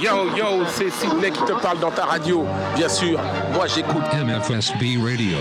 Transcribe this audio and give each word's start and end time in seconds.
Yo, 0.00 0.36
yo, 0.36 0.64
c'est 0.68 0.88
Sidney 0.88 1.32
qui 1.32 1.40
te 1.40 1.60
parle 1.60 1.80
dans 1.80 1.90
ta 1.90 2.04
radio. 2.04 2.46
Bien 2.76 2.88
sûr, 2.88 3.20
moi 3.54 3.66
j'écoute 3.66 4.04
MFSB 4.14 5.02
Radio. 5.02 5.38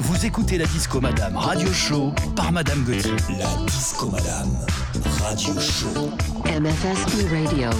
Vous 0.00 0.26
écoutez 0.26 0.58
la 0.58 0.66
Disco 0.66 1.00
Madame 1.00 1.38
Radio 1.38 1.72
Show 1.72 2.12
par 2.36 2.52
Madame 2.52 2.84
Gauthier. 2.84 3.16
La 3.38 3.64
Disco 3.64 4.10
Madame 4.10 4.50
Radio 5.22 5.54
Show. 5.58 6.10
MFSB 6.44 7.32
Radio. 7.32 7.70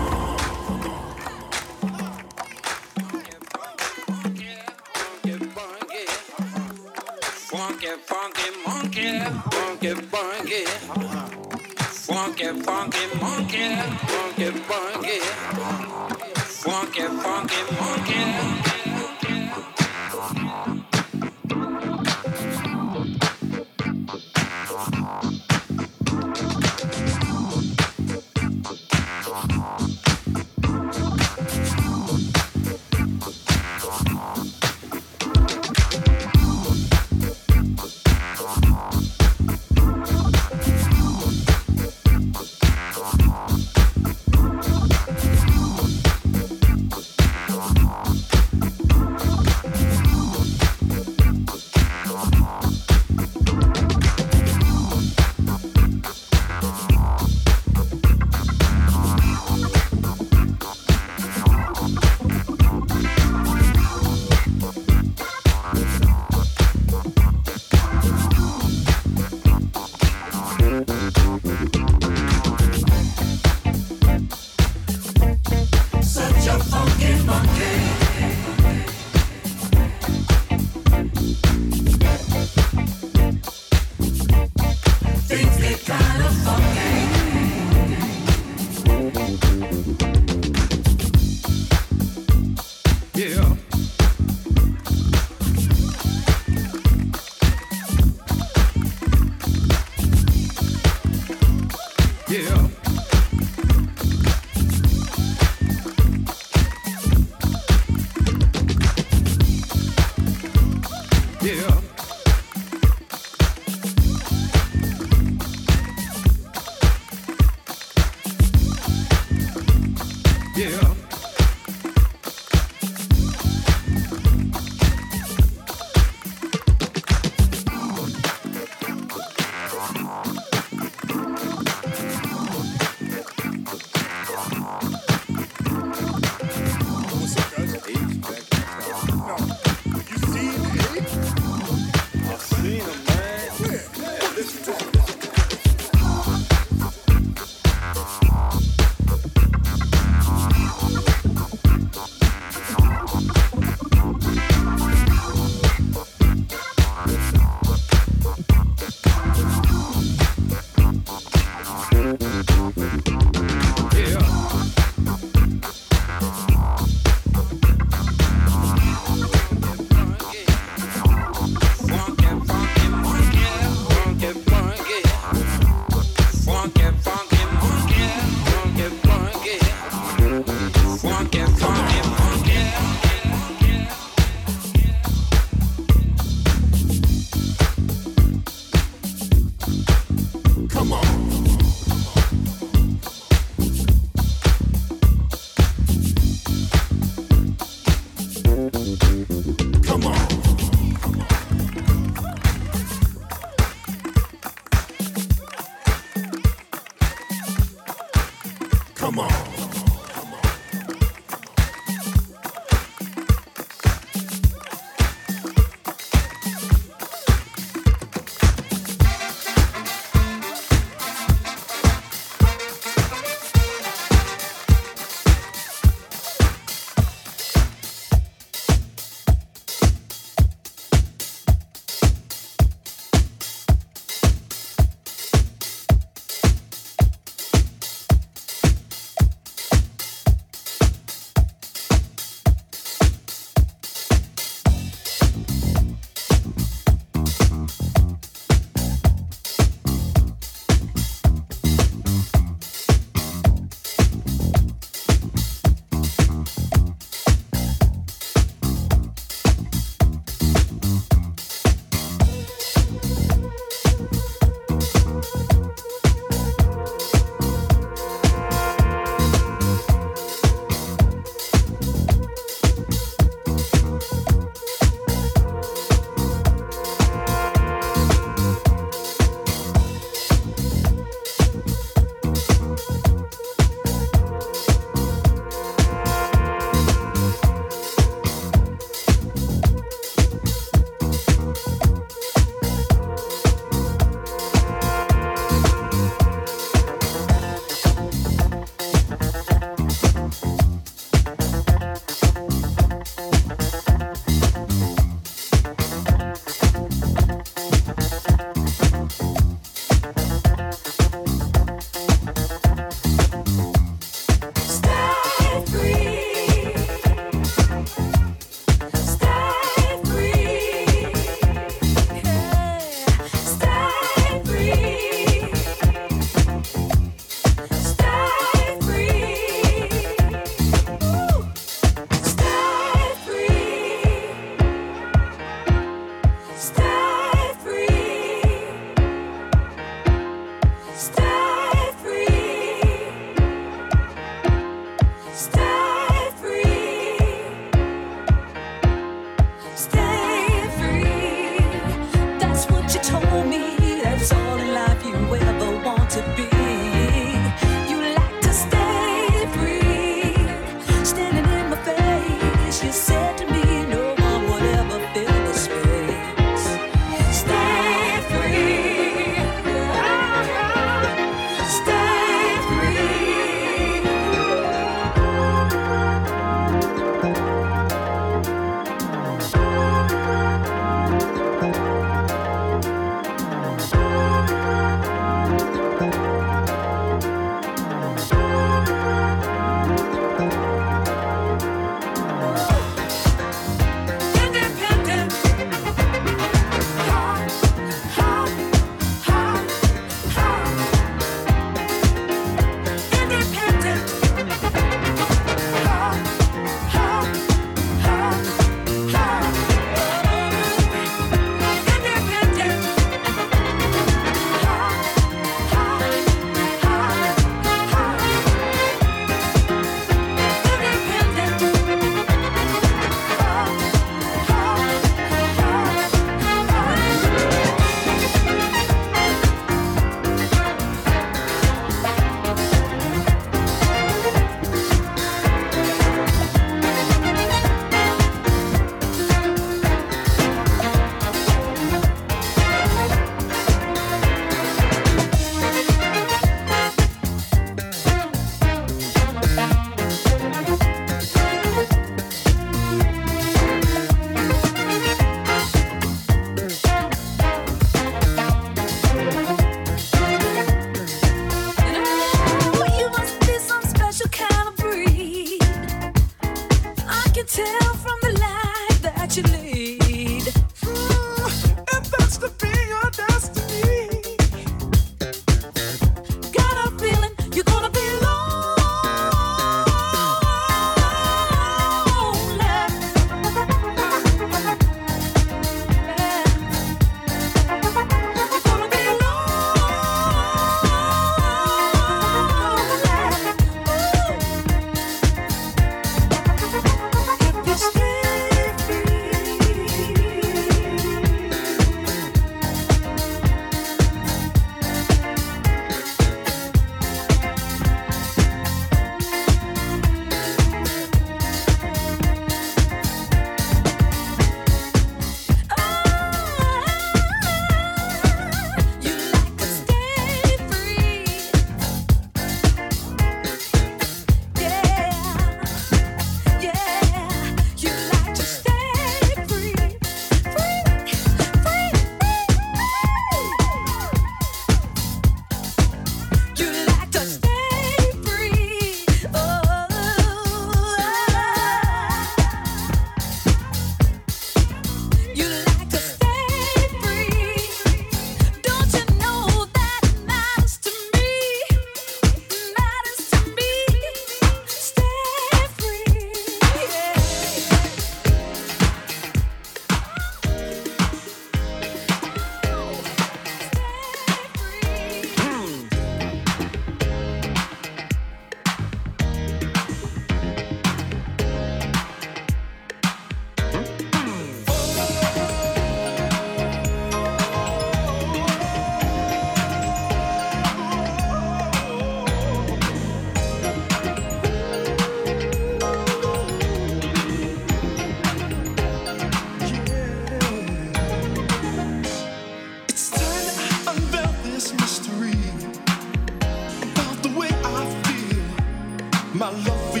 My 599.33 599.49
love 599.49 599.93
for 599.93 600.00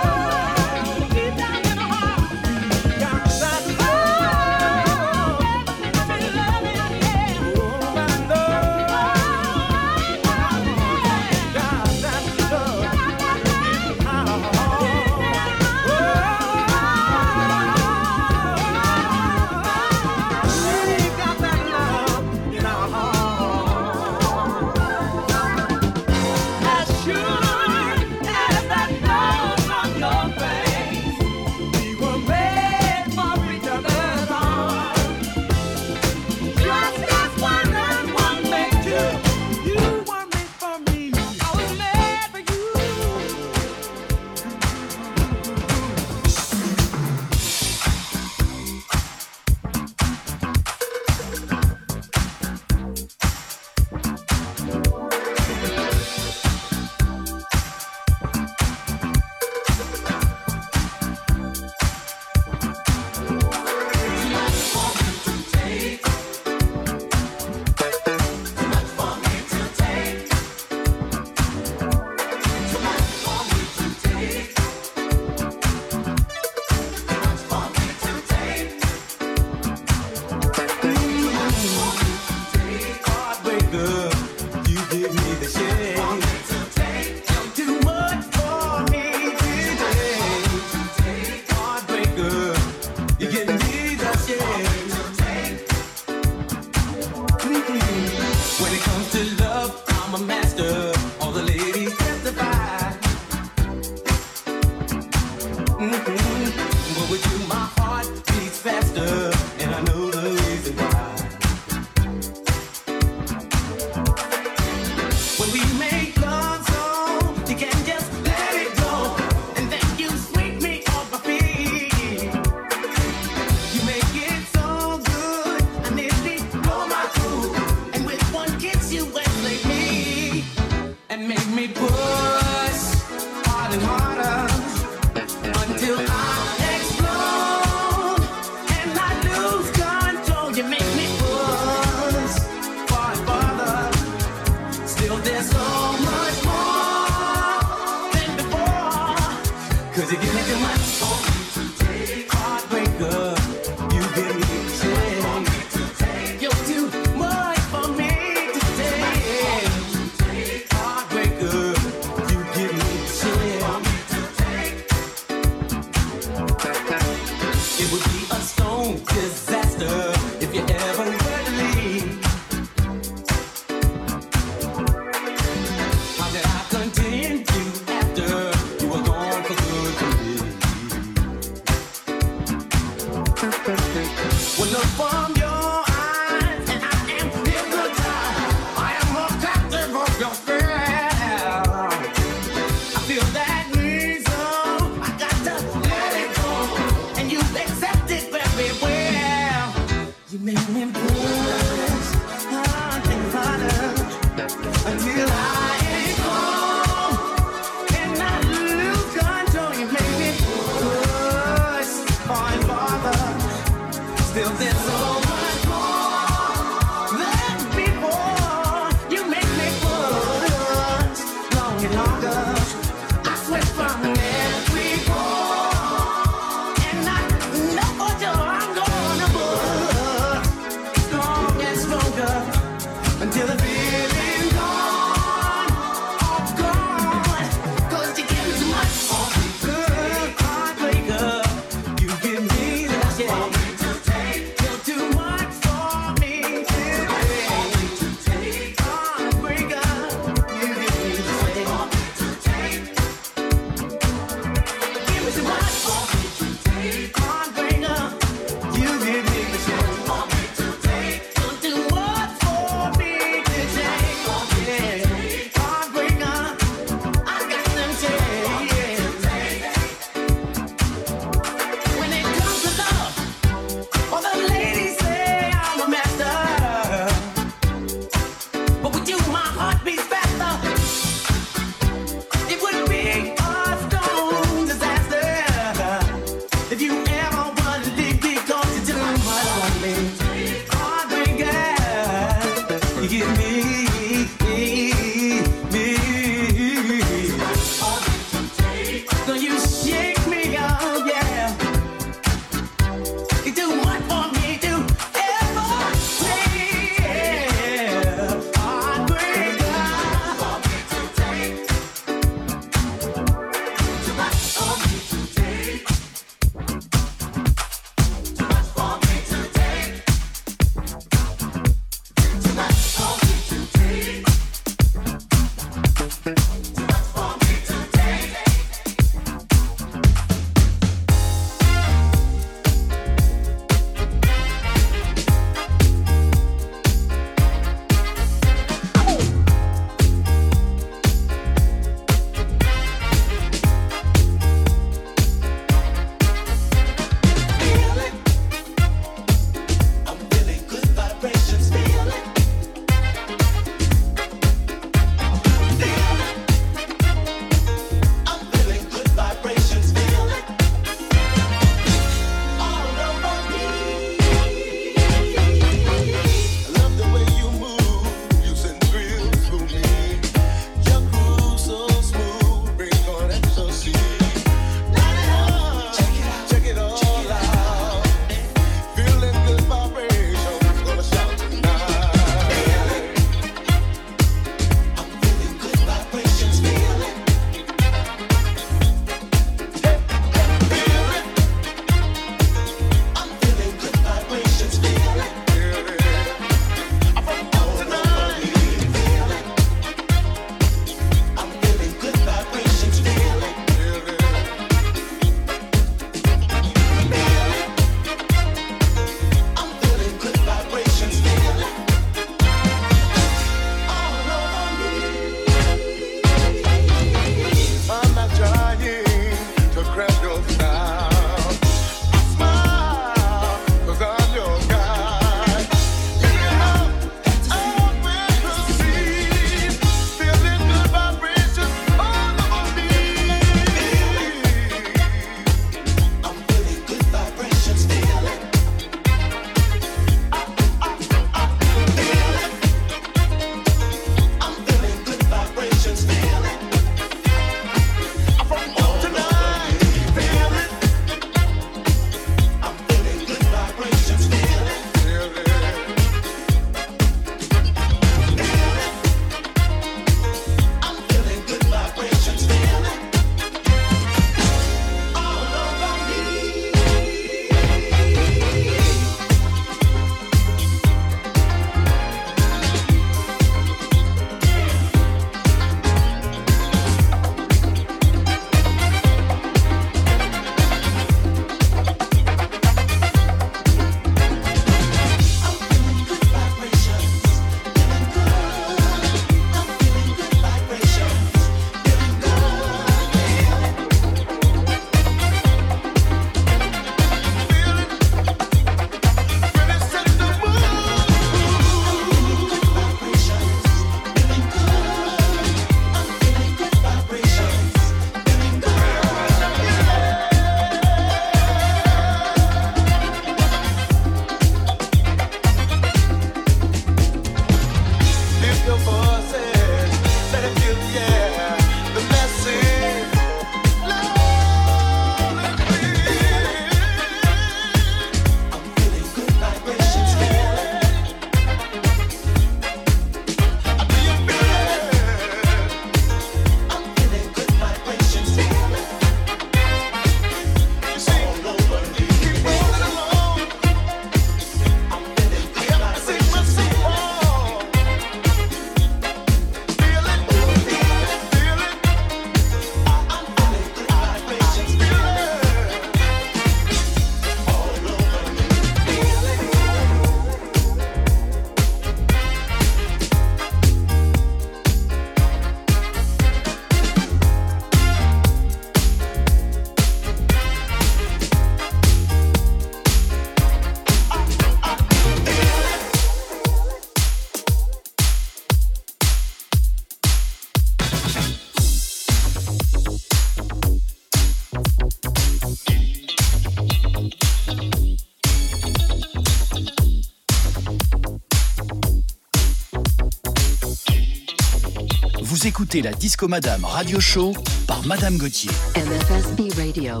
la 595.78 595.92
Disco 595.92 596.26
Madame 596.26 596.64
Radio 596.64 596.98
Show 596.98 597.32
par 597.68 597.86
Madame 597.86 598.16
Gauthier. 598.18 598.50
MFSB 598.74 599.56
Radio. 599.56 600.00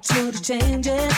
to 0.00 0.30
the 0.32 0.38
changes. 0.40 1.15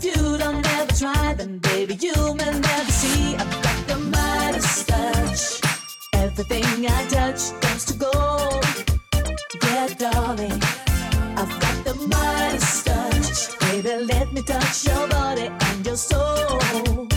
If 0.00 0.04
you 0.04 0.38
don't 0.38 0.64
ever 0.64 0.92
try, 0.94 1.34
then 1.34 1.58
baby, 1.58 1.94
you 2.00 2.14
may 2.34 2.52
never 2.52 2.92
see. 2.92 3.34
I've 3.34 3.62
got 3.64 3.86
the 3.88 3.96
mightiest 3.98 4.86
touch. 4.86 5.60
Everything 6.14 6.86
I 6.86 7.04
touch 7.08 7.50
turns 7.60 7.84
to 7.86 7.94
gold. 7.94 8.64
Yeah, 9.64 9.88
darling, 9.98 10.62
I've 11.34 11.54
got 11.64 11.84
the 11.84 11.94
mightiest 12.14 12.86
touch. 12.86 13.58
Baby, 13.58 14.04
let 14.04 14.32
me 14.32 14.42
touch 14.42 14.86
your 14.86 15.08
body 15.08 15.50
and 15.66 15.84
your 15.84 15.96
soul. 15.96 17.08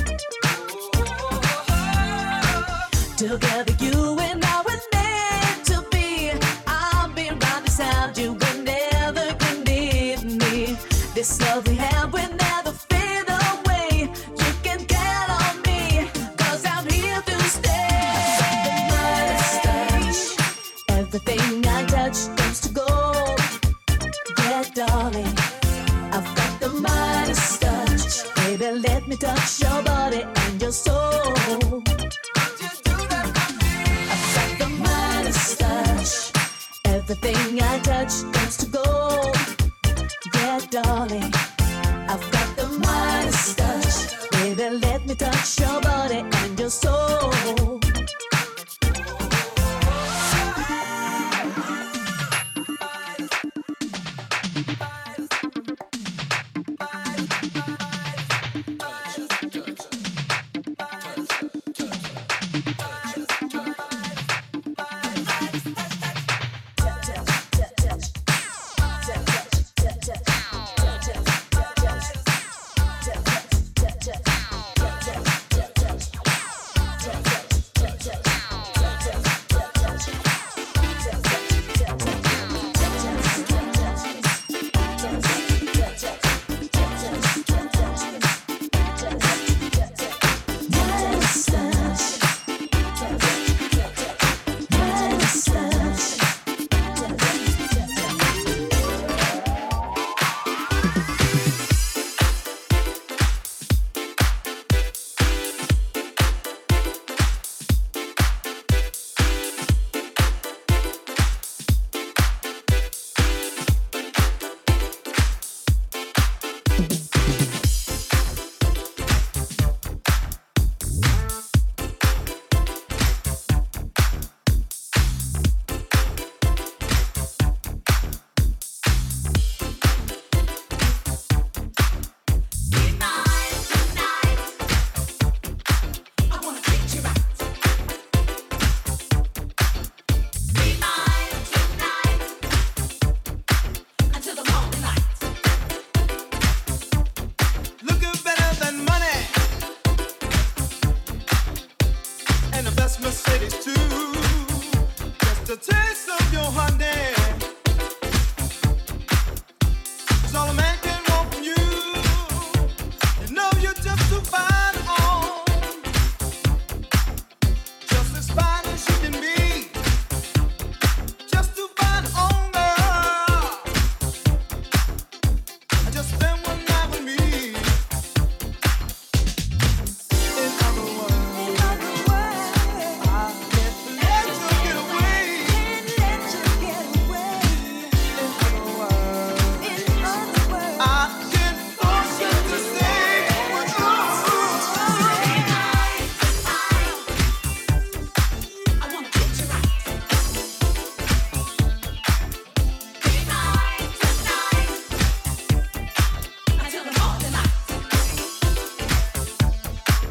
Together 3.15 3.60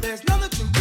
There's 0.01 0.23
nothing 0.27 0.49
to 0.49 0.80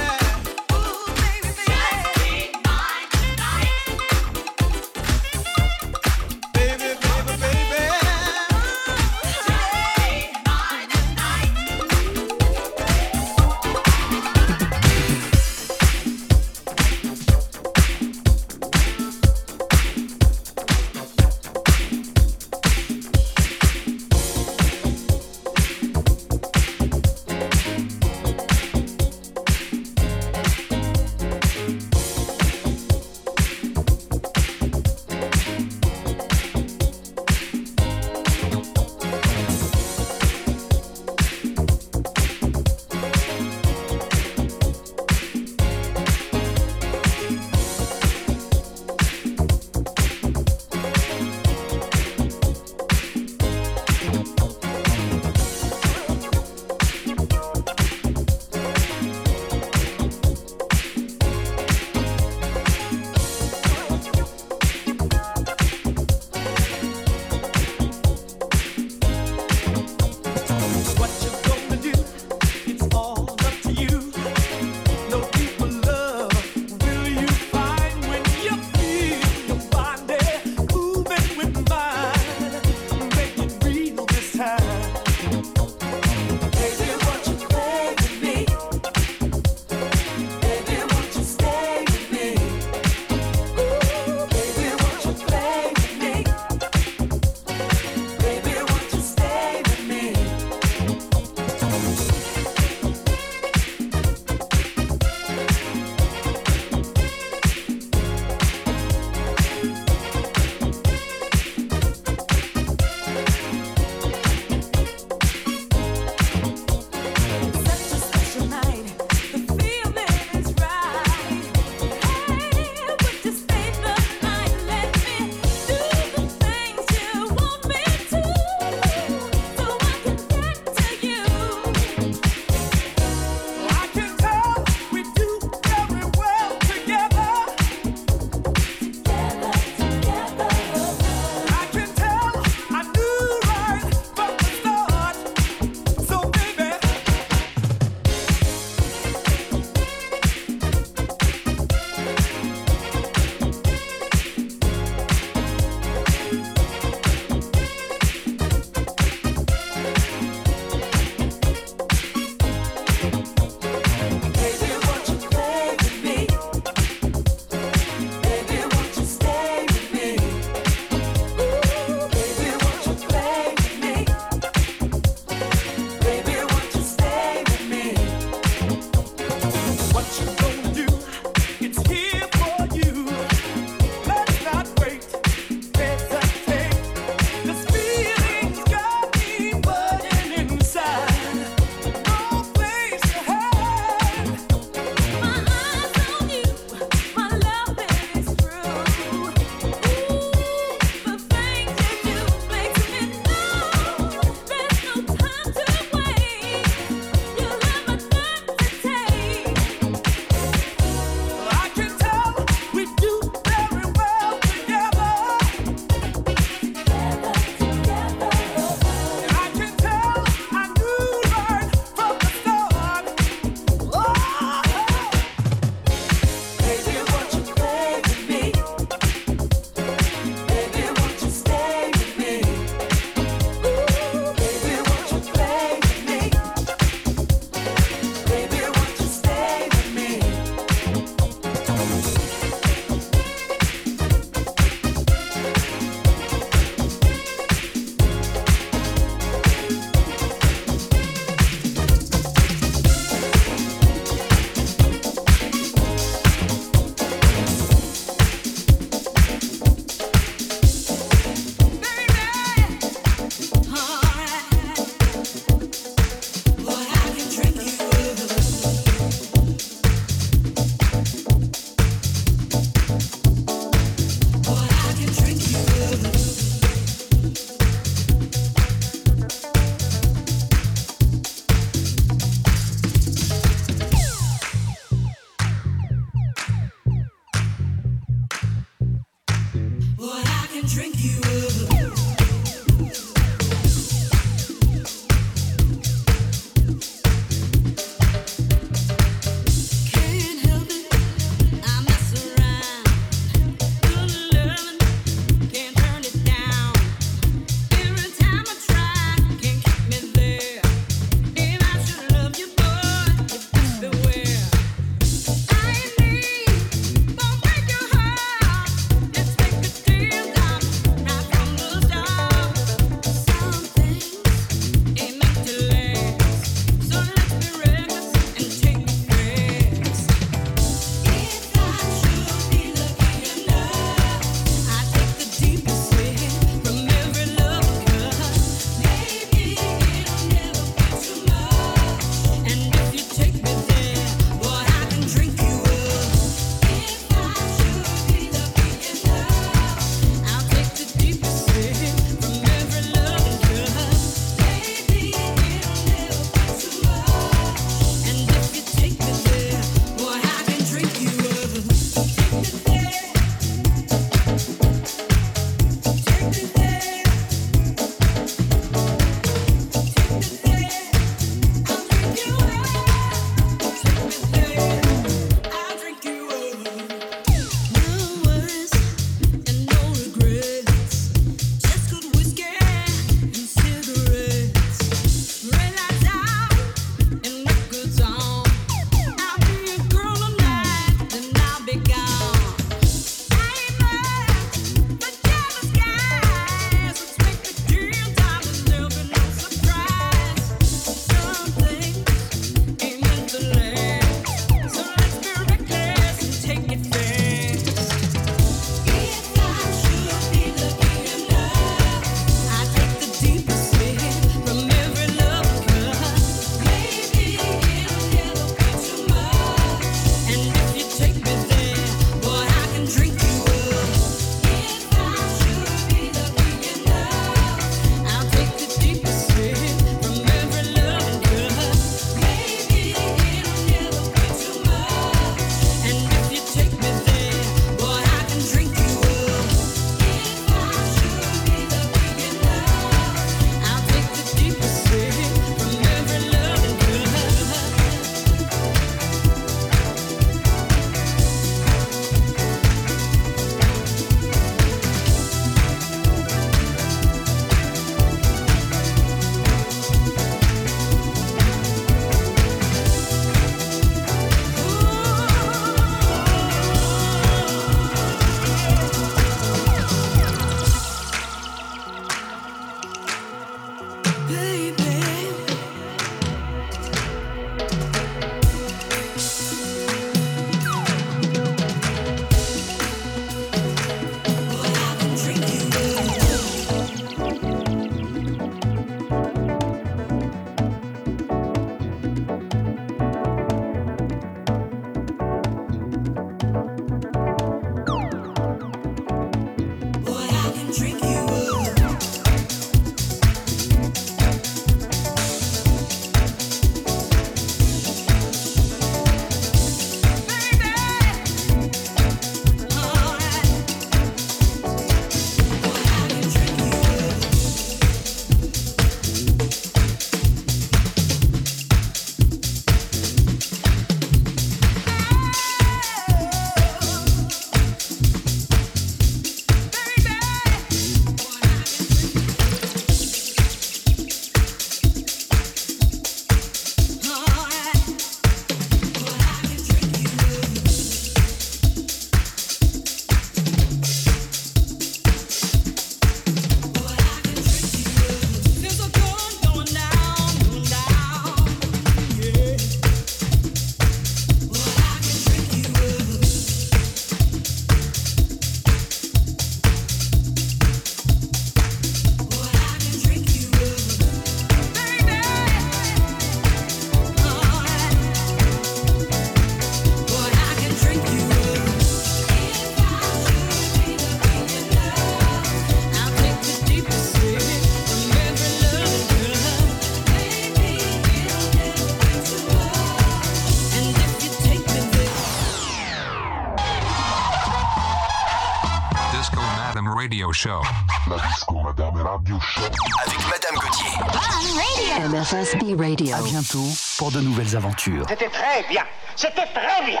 Show. 590.38 590.62
La 591.10 591.16
disco 591.16 591.54
Madame 591.64 592.00
Radio 592.00 592.38
Show. 592.38 592.60
Avec 592.60 593.18
Madame 593.28 593.56
Gauthier. 593.56 595.08
MFSB 595.08 595.74
Radio. 595.76 596.14
À 596.14 596.22
bientôt 596.22 596.64
pour 596.96 597.10
de 597.10 597.20
nouvelles 597.20 597.56
aventures. 597.56 598.04
C'était 598.08 598.28
très 598.28 598.62
bien. 598.68 598.84
C'était 599.16 599.46
très 599.46 599.84
bien. 599.84 600.00